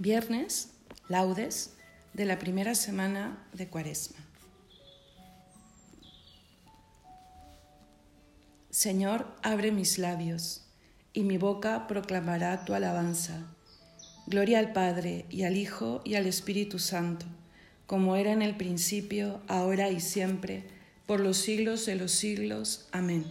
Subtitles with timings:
[0.00, 0.74] Viernes,
[1.08, 1.72] laudes
[2.14, 4.18] de la primera semana de Cuaresma.
[8.70, 10.62] Señor, abre mis labios,
[11.12, 13.42] y mi boca proclamará tu alabanza.
[14.28, 17.26] Gloria al Padre, y al Hijo, y al Espíritu Santo,
[17.88, 20.68] como era en el principio, ahora y siempre,
[21.06, 22.86] por los siglos de los siglos.
[22.92, 23.24] Amén.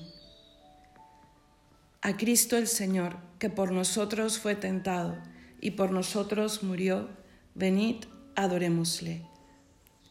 [2.02, 5.16] A Cristo el Señor, que por nosotros fue tentado,
[5.60, 7.10] y por nosotros murió,
[7.56, 9.24] venid, adorémosle.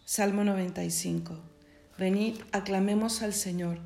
[0.05, 1.39] Salmo 95.
[1.99, 3.79] Venid, aclamemos al Señor,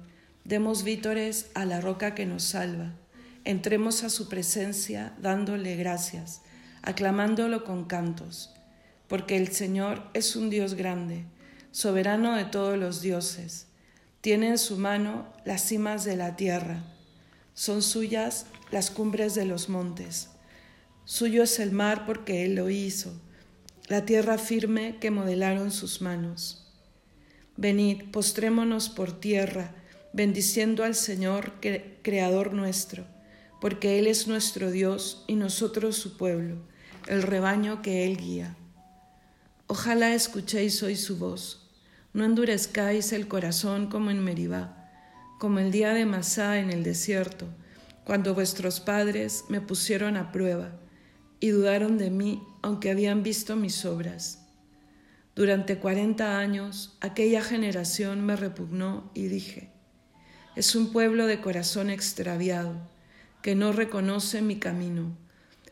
[0.44, 2.92] demos vítores a la roca que nos salva,
[3.44, 6.42] entremos a su presencia dándole gracias,
[6.82, 8.52] aclamándolo con cantos,
[9.06, 11.24] porque el Señor es un Dios grande,
[11.70, 13.66] soberano de todos los dioses,
[14.20, 16.82] tiene en su mano las cimas de la tierra,
[17.54, 20.30] son suyas las cumbres de los montes
[21.04, 23.12] Suyo es el mar porque Él lo hizo,
[23.88, 26.64] la tierra firme que modelaron sus manos.
[27.56, 29.74] Venid, postrémonos por tierra,
[30.12, 31.54] bendiciendo al Señor,
[32.02, 33.04] Creador nuestro,
[33.60, 36.58] porque Él es nuestro Dios y nosotros su pueblo,
[37.08, 38.56] el rebaño que Él guía.
[39.66, 41.68] Ojalá escuchéis hoy su voz,
[42.12, 44.88] no endurezcáis el corazón como en Meribá,
[45.40, 47.46] como el día de Masá en el desierto,
[48.04, 50.72] cuando vuestros padres me pusieron a prueba
[51.40, 54.46] y dudaron de mí aunque habían visto mis obras.
[55.34, 59.70] Durante cuarenta años aquella generación me repugnó y dije,
[60.54, 62.76] es un pueblo de corazón extraviado,
[63.42, 65.16] que no reconoce mi camino,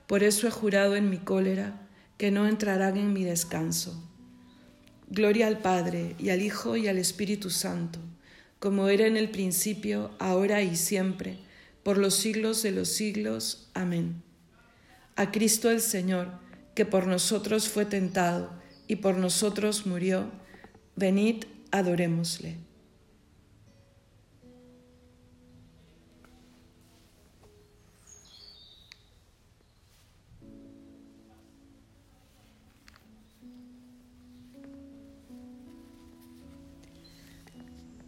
[0.06, 4.03] por eso he jurado en mi cólera que no entrarán en mi descanso.
[5.10, 7.98] Gloria al Padre y al Hijo y al Espíritu Santo,
[8.58, 11.38] como era en el principio, ahora y siempre,
[11.82, 13.70] por los siglos de los siglos.
[13.75, 14.28] Amén
[15.19, 16.28] a Cristo el Señor,
[16.77, 18.52] que por nosotros fue tentado
[18.86, 20.30] y por nosotros murió,
[20.94, 22.56] venid, adorémosle.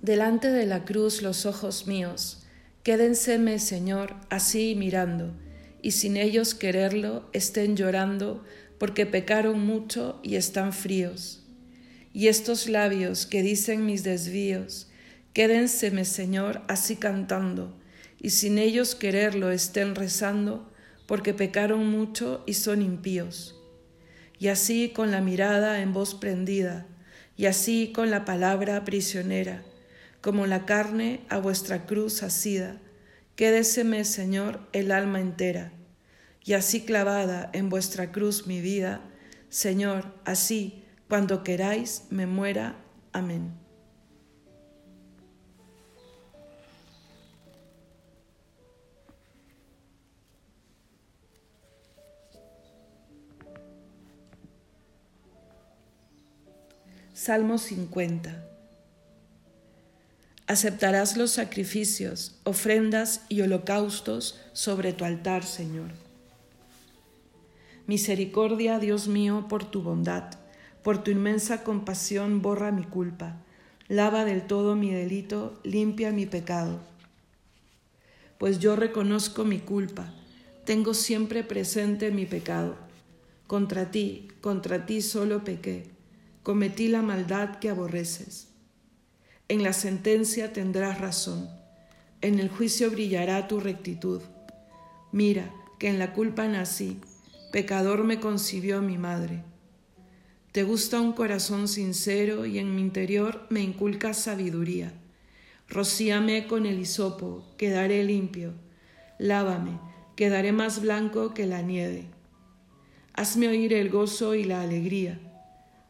[0.01, 2.45] Delante de la cruz los ojos míos,
[2.85, 5.35] quédenseme, Señor, así mirando
[5.83, 8.45] y sin ellos quererlo estén llorando
[8.79, 11.43] porque pecaron mucho y están fríos.
[12.13, 14.89] Y estos labios que dicen mis desvíos,
[15.33, 17.79] quédenseme, Señor, así cantando,
[18.21, 20.71] y sin ellos quererlo estén rezando
[21.07, 23.57] porque pecaron mucho y son impíos.
[24.39, 26.87] Y así con la mirada en voz prendida,
[27.37, 29.63] y así con la palabra prisionera,
[30.21, 32.81] como la carne a vuestra cruz asida,
[33.41, 35.73] Quédeseme, Señor, el alma entera,
[36.45, 39.01] y así clavada en vuestra cruz mi vida,
[39.49, 42.77] Señor, así, cuando queráis, me muera.
[43.15, 43.55] Amén.
[57.15, 58.50] Salmo 50
[60.51, 65.93] aceptarás los sacrificios, ofrendas y holocaustos sobre tu altar, Señor.
[67.87, 70.25] Misericordia, Dios mío, por tu bondad,
[70.83, 73.37] por tu inmensa compasión, borra mi culpa,
[73.87, 76.81] lava del todo mi delito, limpia mi pecado.
[78.37, 80.13] Pues yo reconozco mi culpa,
[80.65, 82.75] tengo siempre presente mi pecado.
[83.47, 85.91] Contra ti, contra ti solo pequé,
[86.43, 88.50] cometí la maldad que aborreces.
[89.51, 91.51] En la sentencia tendrás razón,
[92.21, 94.23] en el juicio brillará tu rectitud.
[95.11, 97.01] Mira, que en la culpa nací,
[97.51, 99.43] pecador me concibió mi madre.
[100.53, 104.93] Te gusta un corazón sincero y en mi interior me inculcas sabiduría.
[105.69, 108.55] Rocíame con el hisopo, quedaré limpio.
[109.19, 109.81] Lávame,
[110.15, 112.07] quedaré más blanco que la nieve.
[113.15, 115.19] Hazme oír el gozo y la alegría,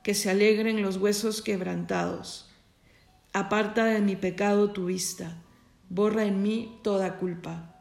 [0.02, 2.49] que se alegren los huesos quebrantados
[3.32, 5.40] Aparta de mi pecado tu vista,
[5.88, 7.76] borra en mí toda culpa.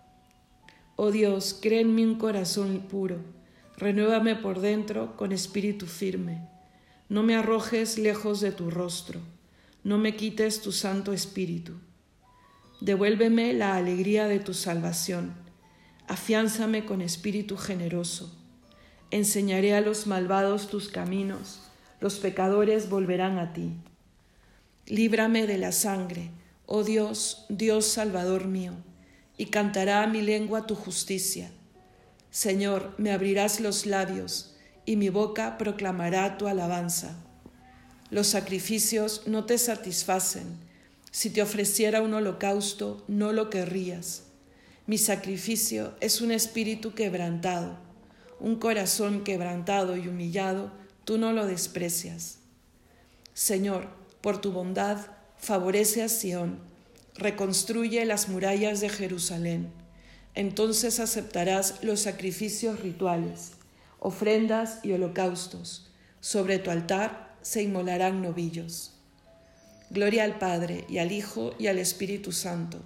[0.96, 3.18] Oh Dios, crea en mí un corazón puro,
[3.76, 6.48] renuévame por dentro con espíritu firme.
[7.10, 9.22] No me arrojes lejos de tu rostro,
[9.84, 11.80] no me quites tu santo espíritu.
[12.80, 15.34] Devuélveme la alegría de tu salvación,
[16.08, 18.38] afiánzame con espíritu generoso.
[19.10, 21.64] Enseñaré a los malvados tus caminos,
[22.00, 23.74] los pecadores volverán a ti
[24.90, 26.32] líbrame de la sangre,
[26.66, 28.74] oh Dios, Dios Salvador mío,
[29.38, 31.52] y cantará a mi lengua tu justicia.
[32.32, 34.56] Señor, me abrirás los labios,
[34.86, 37.16] y mi boca proclamará tu alabanza.
[38.10, 40.58] Los sacrificios no te satisfacen.
[41.12, 44.24] Si te ofreciera un holocausto, no lo querrías.
[44.88, 47.78] Mi sacrificio es un espíritu quebrantado,
[48.40, 50.72] un corazón quebrantado y humillado,
[51.06, 52.40] tú no lo desprecias.
[53.36, 54.98] Señor, por tu bondad,
[55.38, 56.60] favorece a Sión,
[57.16, 59.72] reconstruye las murallas de Jerusalén.
[60.36, 63.52] Entonces aceptarás los sacrificios rituales,
[64.00, 65.92] ofrendas y holocaustos.
[66.22, 68.94] Sobre tu altar se inmolarán novillos.
[69.90, 72.82] Gloria al Padre y al Hijo y al Espíritu Santo,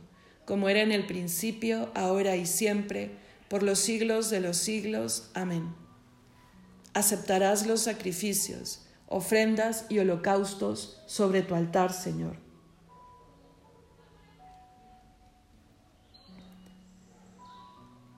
[0.45, 3.11] como era en el principio, ahora y siempre,
[3.49, 5.29] por los siglos de los siglos.
[5.33, 5.75] Amén.
[6.93, 8.81] Aceptarás los sacrificios,
[9.13, 12.35] ofrendas y holocaustos sobre tu altar, Señor.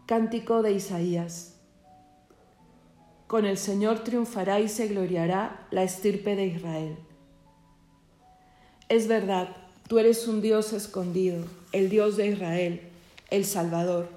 [0.06, 1.58] Cántico de Isaías.
[3.28, 6.98] Con el Señor triunfará y se gloriará la estirpe de Israel.
[8.88, 9.50] Es verdad,
[9.90, 11.44] tú eres un Dios escondido,
[11.74, 12.82] el Dios de Israel,
[13.32, 14.08] el Salvador.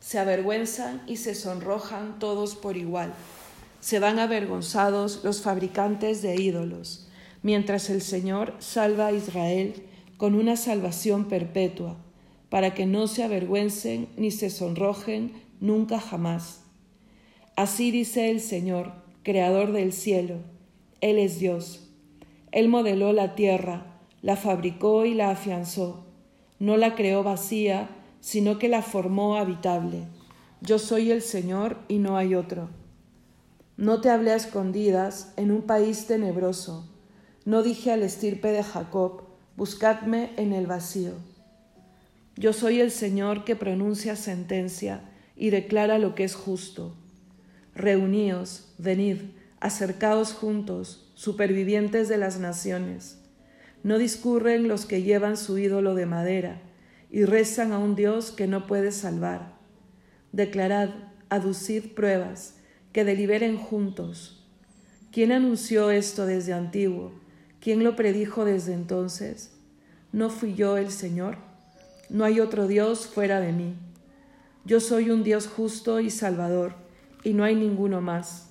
[0.00, 3.14] Se avergüenzan y se sonrojan todos por igual.
[3.82, 7.08] Se van avergonzados los fabricantes de ídolos,
[7.42, 9.74] mientras el Señor salva a Israel
[10.16, 11.96] con una salvación perpetua
[12.48, 16.60] para que no se avergüencen ni se sonrojen nunca jamás.
[17.56, 18.92] Así dice el Señor,
[19.24, 20.36] Creador del cielo.
[21.00, 21.88] Él es Dios.
[22.52, 26.06] Él modeló la tierra, la fabricó y la afianzó.
[26.60, 27.90] No la creó vacía,
[28.20, 30.04] sino que la formó habitable.
[30.60, 32.68] Yo soy el Señor y no hay otro.
[33.82, 36.88] No te hablé a escondidas en un país tenebroso.
[37.44, 39.24] No dije al estirpe de Jacob,
[39.56, 41.14] buscadme en el vacío.
[42.36, 45.00] Yo soy el Señor que pronuncia sentencia
[45.34, 46.94] y declara lo que es justo.
[47.74, 49.16] Reuníos, venid,
[49.58, 53.18] acercaos juntos, supervivientes de las naciones.
[53.82, 56.62] No discurren los que llevan su ídolo de madera
[57.10, 59.56] y rezan a un Dios que no puede salvar.
[60.30, 60.90] Declarad,
[61.30, 62.54] aducid pruebas,
[62.92, 64.44] que deliberen juntos.
[65.10, 67.12] ¿Quién anunció esto desde antiguo?
[67.60, 69.52] ¿Quién lo predijo desde entonces?
[70.12, 71.38] ¿No fui yo el Señor?
[72.10, 73.74] No hay otro Dios fuera de mí.
[74.64, 76.74] Yo soy un Dios justo y salvador,
[77.24, 78.50] y no hay ninguno más.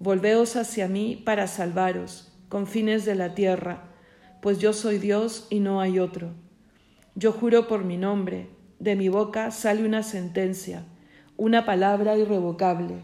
[0.00, 3.84] Volveos hacia mí para salvaros, confines de la tierra,
[4.40, 6.32] pues yo soy Dios y no hay otro.
[7.14, 8.48] Yo juro por mi nombre,
[8.78, 10.84] de mi boca sale una sentencia,
[11.36, 13.02] una palabra irrevocable.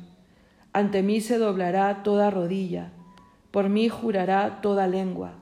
[0.75, 2.91] Ante mí se doblará toda rodilla,
[3.53, 5.35] por mí jurará toda lengua.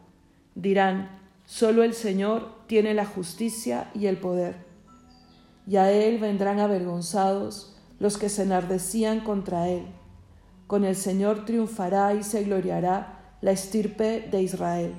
[0.54, 1.08] Dirán,
[1.46, 4.56] Solo el Señor tiene la justicia y el poder,
[5.66, 9.84] y a Él vendrán avergonzados los que se enardecían contra Él.
[10.66, 14.92] Con el Señor triunfará y se gloriará la estirpe de Israel.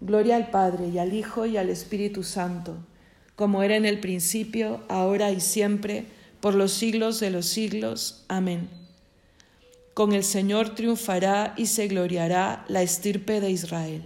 [0.00, 2.76] Gloria al Padre y al Hijo y al Espíritu Santo,
[3.36, 6.06] como era en el principio, ahora y siempre,
[6.40, 8.24] por los siglos de los siglos.
[8.28, 8.85] Amén.
[9.96, 14.02] Con el Señor triunfará y se gloriará la estirpe de Israel.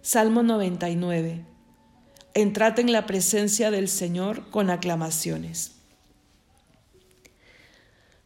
[0.00, 1.44] Salmo 99.
[2.32, 5.72] Entrad en la presencia del Señor con aclamaciones.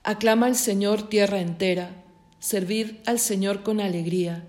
[0.04, 2.04] Aclama al Señor tierra entera,
[2.38, 4.46] servid al Señor con alegría,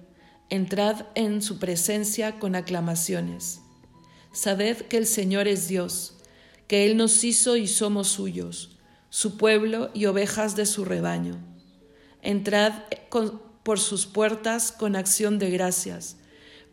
[0.51, 3.61] entrad en su presencia con aclamaciones.
[4.33, 6.14] Sabed que el Señor es Dios,
[6.67, 8.77] que Él nos hizo y somos suyos,
[9.09, 11.37] su pueblo y ovejas de su rebaño.
[12.21, 12.73] Entrad
[13.63, 16.17] por sus puertas con acción de gracias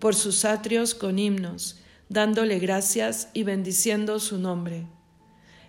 [0.03, 4.89] por sus atrios con himnos, dándole gracias y bendiciendo su nombre.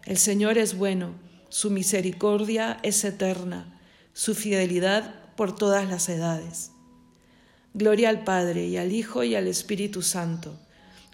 [0.07, 1.13] El Señor es bueno,
[1.49, 3.79] su misericordia es eterna,
[4.13, 6.71] su fidelidad por todas las edades.
[7.75, 10.59] Gloria al Padre y al Hijo y al Espíritu Santo,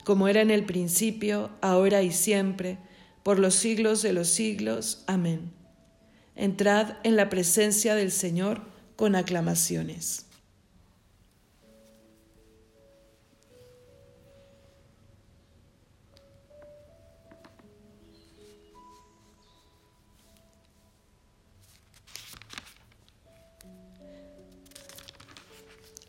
[0.06, 2.78] como era en el principio, ahora y siempre,
[3.30, 5.04] por los siglos de los siglos.
[5.06, 5.52] Amén.
[6.36, 8.64] Entrad en la presencia del Señor
[8.96, 10.26] con aclamaciones.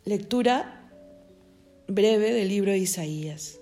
[0.06, 0.90] Lectura
[1.86, 3.59] breve del libro de Isaías.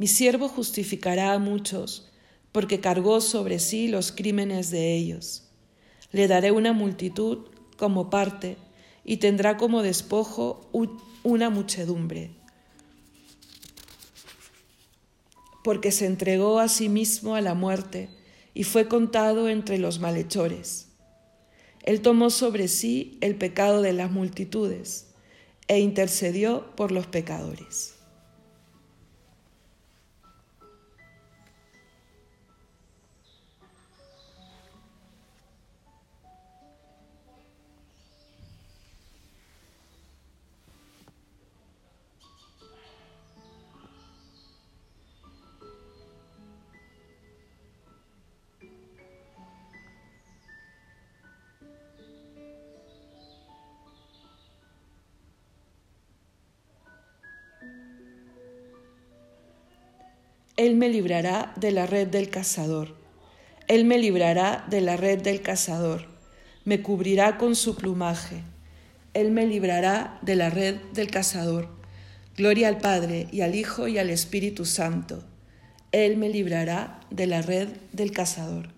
[0.00, 2.10] Mi siervo justificará a muchos,
[2.52, 5.44] porque cargó sobre sí los crímenes de ellos.
[6.10, 8.56] Le daré una multitud como parte,
[9.04, 10.70] y tendrá como despojo
[11.22, 12.30] una muchedumbre.
[15.62, 18.08] porque se entregó a sí mismo a la muerte
[18.54, 20.88] y fue contado entre los malhechores.
[21.82, 25.08] Él tomó sobre sí el pecado de las multitudes
[25.68, 27.99] e intercedió por los pecadores.
[60.60, 62.94] Él me librará de la red del cazador.
[63.66, 66.04] Él me librará de la red del cazador.
[66.66, 68.42] Me cubrirá con su plumaje.
[69.14, 71.70] Él me librará de la red del cazador.
[72.36, 75.24] Gloria al Padre y al Hijo y al Espíritu Santo.
[75.92, 78.68] Él me librará de la red del cazador.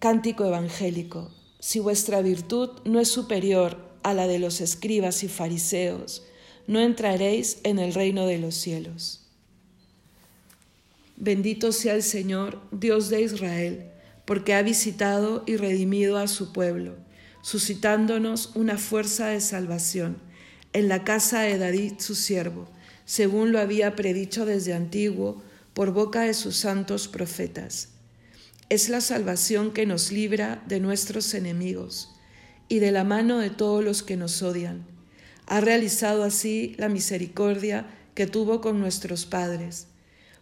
[0.00, 1.30] Cántico evangélico.
[1.60, 6.26] Si vuestra virtud no es superior a la de los escribas y fariseos,
[6.66, 9.22] no entraréis en el reino de los cielos.
[11.16, 13.86] Bendito sea el Señor, Dios de Israel,
[14.24, 16.96] porque ha visitado y redimido a su pueblo,
[17.42, 20.18] suscitándonos una fuerza de salvación
[20.72, 22.68] en la casa de David su siervo,
[23.04, 25.42] según lo había predicho desde antiguo
[25.72, 27.90] por boca de sus santos profetas.
[28.68, 32.10] Es la salvación que nos libra de nuestros enemigos
[32.68, 34.95] y de la mano de todos los que nos odian
[35.46, 39.86] ha realizado así la misericordia que tuvo con nuestros padres,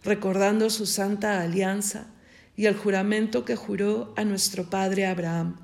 [0.02, 2.06] recordando su santa alianza
[2.56, 5.56] y el juramento que juró a nuestro padre Abraham,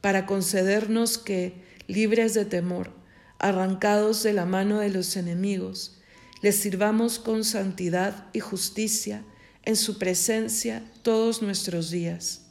[0.00, 2.92] para concedernos que, libres de temor,
[3.38, 5.98] arrancados de la mano de los enemigos,
[6.40, 9.24] les sirvamos con santidad y justicia
[9.64, 12.42] en su presencia todos nuestros días.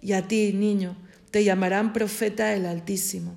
[0.00, 0.96] Y a ti, niño,
[1.30, 3.36] te llamarán profeta del Altísimo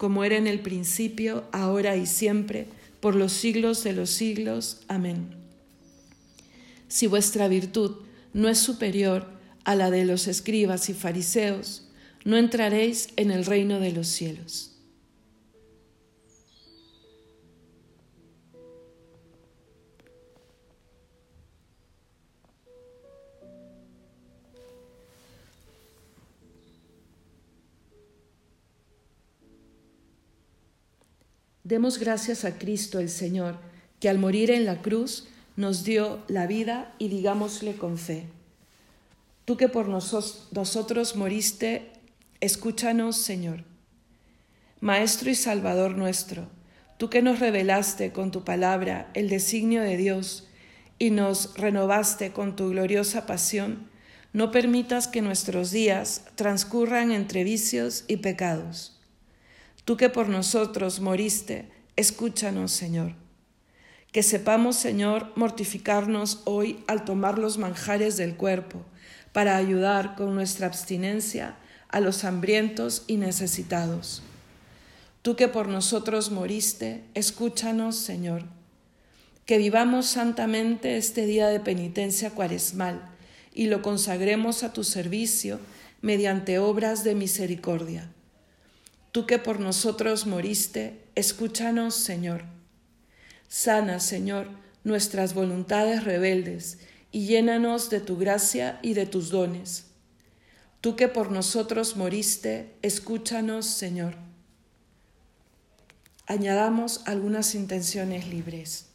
[0.00, 2.68] como era en el principio, ahora y siempre,
[3.00, 4.80] por los siglos de los siglos.
[4.88, 5.34] Amén.
[6.88, 7.96] Si vuestra virtud
[8.32, 9.28] no es superior
[9.64, 11.86] a la de los escribas y fariseos,
[12.24, 14.69] no entraréis en el reino de los cielos.
[31.70, 33.54] Demos gracias a Cristo el Señor,
[34.00, 38.26] que al morir en la cruz nos dio la vida y digámosle con fe.
[39.44, 41.92] Tú que por nosotros moriste,
[42.40, 43.62] escúchanos, Señor.
[44.80, 46.48] Maestro y Salvador nuestro,
[46.96, 50.48] tú que nos revelaste con tu palabra el designio de Dios
[50.98, 53.88] y nos renovaste con tu gloriosa pasión,
[54.32, 58.99] no permitas que nuestros días transcurran entre vicios y pecados
[59.84, 63.14] Tú que por nosotros moriste, escúchanos, Señor.
[64.12, 68.84] Que sepamos, Señor, mortificarnos hoy al tomar los manjares del cuerpo,
[69.32, 71.56] para ayudar con nuestra abstinencia
[71.88, 74.22] a los hambrientos y necesitados.
[75.22, 78.44] Tú que por nosotros moriste, escúchanos, Señor.
[79.46, 83.00] Que vivamos santamente este día de penitencia cuaresmal
[83.52, 85.60] y lo consagremos a tu servicio
[86.02, 88.10] mediante obras de misericordia
[89.12, 92.44] Tú que por nosotros moriste, escúchanos, Señor.
[93.48, 94.48] Sana, Señor,
[94.84, 96.78] nuestras voluntades rebeldes
[97.10, 99.86] y llénanos de tu gracia y de tus dones.
[100.80, 104.16] Tú que por nosotros moriste, escúchanos, Señor.
[106.26, 108.89] Añadamos algunas intenciones libres.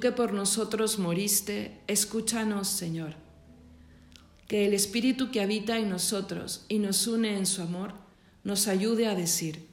[0.00, 3.14] Que por nosotros moriste, escúchanos, Señor.
[4.48, 7.92] que el Espíritu que habita en nosotros y nos une en su amor,
[8.42, 9.68] nos ayude a decir,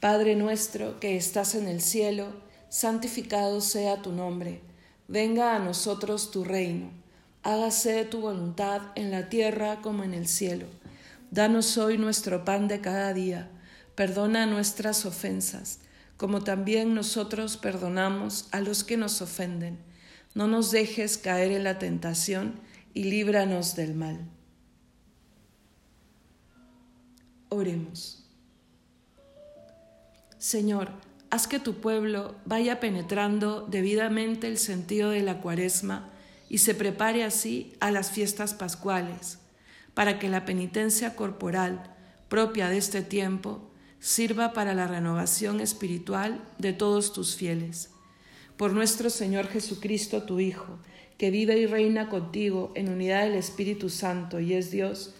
[0.00, 2.28] Padre nuestro que estás en el cielo,
[2.70, 4.62] santificado sea tu nombre,
[5.06, 6.90] venga a nosotros tu reino,
[7.42, 10.66] hágase tu voluntad en la tierra como en el cielo.
[11.30, 13.50] Danos hoy nuestro pan de cada día,
[13.94, 15.80] perdona nuestras ofensas,
[16.16, 19.78] como también nosotros perdonamos a los que nos ofenden.
[20.34, 22.60] No nos dejes caer en la tentación,
[22.94, 24.20] y líbranos del mal.
[27.48, 28.24] Oremos.
[30.38, 30.90] Señor,
[31.30, 36.10] haz que tu pueblo vaya penetrando debidamente el sentido de la cuaresma
[36.48, 39.38] y se prepare así a las fiestas pascuales,
[39.94, 41.94] para que la penitencia corporal
[42.28, 43.70] propia de este tiempo
[44.04, 47.88] sirva para la renovación espiritual de todos tus fieles.
[48.58, 50.78] Por nuestro Señor Jesucristo, tu Hijo,
[51.16, 55.14] que vive y reina contigo en unidad del Espíritu Santo y es Dios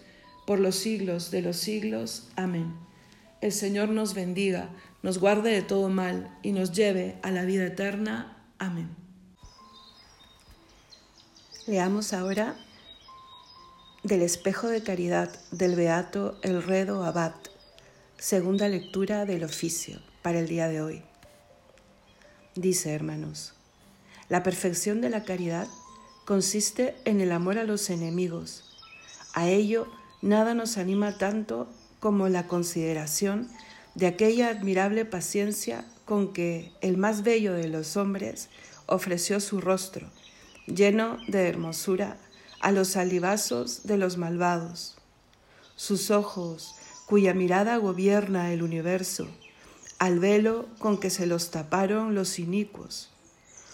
[0.45, 2.27] por los siglos de los siglos.
[2.35, 2.75] Amén.
[3.41, 4.69] El Señor nos bendiga,
[5.01, 8.37] nos guarde de todo mal y nos lleve a la vida eterna.
[8.59, 8.89] Amén.
[11.65, 12.55] Leamos ahora
[14.03, 17.33] del espejo de caridad del Beato Elredo Abad,
[18.17, 21.03] segunda lectura del oficio para el día de hoy.
[22.55, 23.53] Dice, hermanos,
[24.29, 25.67] la perfección de la caridad
[26.25, 28.63] consiste en el amor a los enemigos.
[29.33, 29.87] A ello
[30.21, 31.67] nada nos anima tanto
[31.99, 33.49] como la consideración
[33.93, 38.49] de aquella admirable paciencia con que el más bello de los hombres
[38.85, 40.09] ofreció su rostro,
[40.67, 42.17] lleno de hermosura,
[42.61, 44.95] a los salivazos de los malvados.
[45.75, 49.27] Sus ojos, cuya mirada gobierna el universo,
[49.99, 53.11] al velo con que se los taparon los inicuos,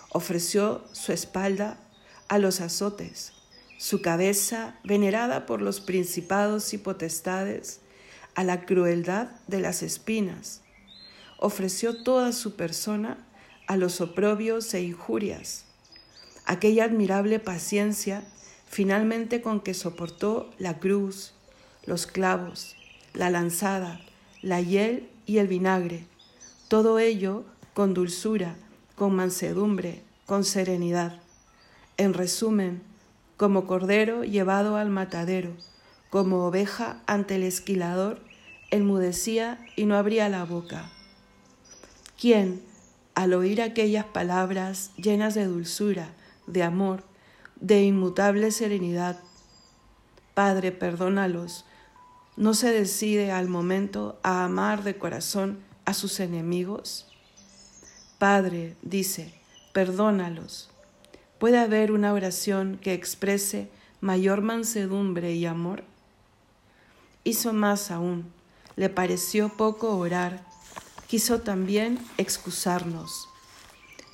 [0.10, 1.80] ofreció su espalda
[2.28, 3.34] a los azotes,
[3.78, 7.80] su cabeza venerada por los principados y potestades,
[8.36, 10.62] a la crueldad de las espinas.
[11.38, 13.18] Ofreció toda su persona
[13.68, 15.66] a los oprobios e injurias.
[16.46, 18.24] Aquella admirable paciencia
[18.68, 21.34] finalmente con que soportó la cruz,
[21.86, 22.76] los clavos,
[23.14, 24.00] la lanzada,
[24.42, 26.06] la hiel y el vinagre,
[26.68, 27.44] todo ello
[27.74, 28.56] con dulzura,
[28.96, 31.20] con mansedumbre, con serenidad.
[31.98, 32.82] En resumen,
[33.38, 35.52] como cordero llevado al matadero,
[36.10, 38.20] como oveja ante el esquilador,
[38.70, 40.90] enmudecía y no abría la boca.
[42.20, 42.62] ¿Quién,
[43.16, 46.14] al oír aquellas palabras llenas de dulzura,
[46.48, 47.04] de amor,
[47.60, 49.20] de inmutable serenidad,
[50.34, 51.66] Padre, perdónalos,
[52.38, 57.08] no se decide al momento a amar de corazón a sus enemigos?
[58.18, 59.34] Padre, dice,
[59.74, 60.72] perdónalos
[61.42, 63.68] ¿Puede haber una oración que exprese
[64.00, 65.84] mayor mansedumbre y amor?
[67.24, 68.32] Hizo más aún,
[68.76, 70.46] le pareció poco orar,
[71.08, 73.28] quiso también excusarnos.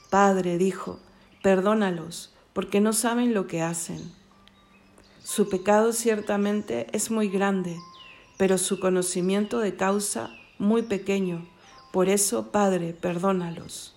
[0.10, 1.02] Padre, dijo,
[1.44, 4.10] perdónalos, porque no saben lo que hacen.
[5.22, 7.76] Su pecado ciertamente es muy grande,
[8.38, 11.46] pero su conocimiento de causa muy pequeño.
[11.92, 13.96] Por eso, Padre, perdónalos.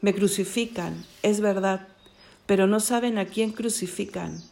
[0.00, 1.88] Me crucifican, es verdad,
[2.46, 4.42] pero no saben a quién crucifican,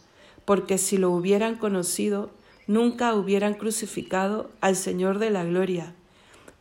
[0.45, 2.31] porque si lo hubieran conocido,
[2.67, 5.95] nunca hubieran crucificado al Señor de la Gloria.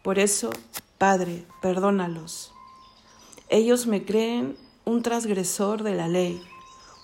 [0.03, 0.49] Por eso,
[0.97, 2.51] Padre, perdónalos.
[3.49, 6.41] Ellos me creen un transgresor de la ley,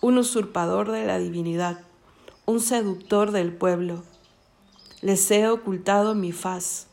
[0.02, 1.82] un usurpador de la divinidad,
[2.46, 4.04] un seductor del pueblo.
[5.02, 6.88] Les he ocultado mi faz,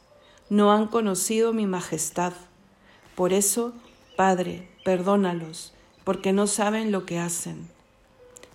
[0.51, 2.35] no han conocido mi majestad.
[3.15, 3.73] Por eso,
[4.17, 5.73] Padre, perdónalos
[6.05, 7.69] porque no saben lo que hacen.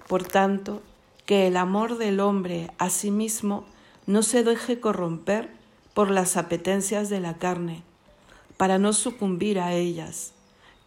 [0.07, 0.81] Por tanto,
[1.25, 3.65] que el amor del hombre a sí mismo
[4.05, 5.49] no se deje corromper
[5.93, 7.83] por las apetencias de la carne,
[8.57, 10.33] para no sucumbir a ellas,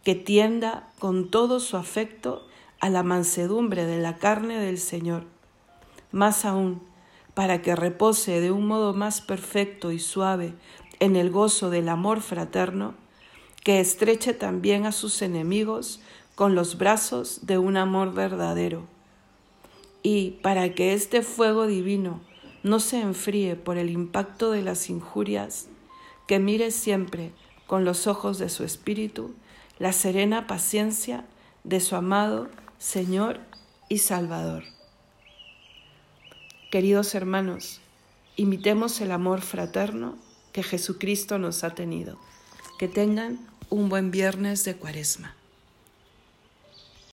[0.03, 2.45] que tienda con todo su afecto
[2.79, 5.25] a la mansedumbre de la carne del Señor,
[6.11, 6.81] más aún,
[7.33, 10.53] para que repose de un modo más perfecto y suave
[10.99, 12.95] en el gozo del amor fraterno,
[13.63, 16.01] que estreche también a sus enemigos
[16.35, 18.85] con los brazos de un amor verdadero.
[20.01, 22.21] Y para que este fuego divino
[22.61, 25.67] no se enfríe por el impacto de las injurias,
[26.27, 27.31] que mire siempre
[27.67, 29.33] con los ojos de su espíritu
[29.79, 31.25] la serena paciencia
[31.63, 33.39] de su amado Señor
[33.89, 34.72] y Salvador.
[36.73, 37.81] Queridos hermanos,
[38.35, 40.17] imitemos el amor fraterno
[40.53, 42.17] que Jesucristo nos ha tenido.
[42.79, 45.35] Que tengan un buen viernes de cuaresma.